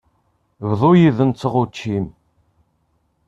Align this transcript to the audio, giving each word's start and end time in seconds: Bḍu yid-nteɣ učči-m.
Bḍu 0.69 0.91
yid-nteɣ 0.99 1.53
učči-m. 1.63 2.07